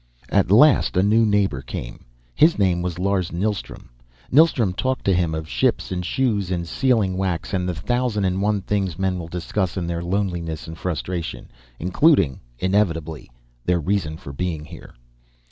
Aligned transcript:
At 0.29 0.49
last 0.49 0.97
a 0.97 1.03
new 1.03 1.27
neighbor 1.27 1.61
came. 1.61 2.05
His 2.33 2.57
name 2.57 2.81
was 2.81 2.97
Lars 2.97 3.31
Neilstrom. 3.31 3.89
Neilstrom 4.31 4.73
talked 4.75 5.05
to 5.05 5.13
him 5.13 5.35
of 5.35 5.47
ships 5.47 5.91
and 5.91 6.03
shoes 6.03 6.49
and 6.49 6.67
sealing 6.67 7.17
wax 7.17 7.53
and 7.53 7.69
the 7.69 7.75
thousand 7.75 8.25
and 8.25 8.41
one 8.41 8.61
things 8.61 8.97
men 8.97 9.19
will 9.19 9.27
discuss 9.27 9.77
in 9.77 9.85
their 9.85 10.01
loneliness 10.01 10.65
and 10.65 10.75
frustration, 10.75 11.51
including 11.77 12.39
inevitably 12.57 13.29
their 13.65 13.79
reasons 13.79 14.21
for 14.21 14.33
being 14.33 14.65
here. 14.65 14.95